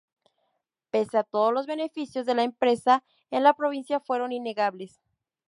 Pese 0.89 1.19
a 1.19 1.23
todo 1.23 1.51
los 1.51 1.67
beneficios 1.67 2.25
de 2.25 2.33
la 2.33 2.41
empresa 2.41 3.03
en 3.29 3.43
la 3.43 3.53
provincia 3.53 3.99
fueron 3.99 4.31
innegables. 4.31 4.99